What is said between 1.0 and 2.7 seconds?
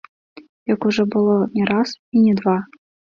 было не раз і не два.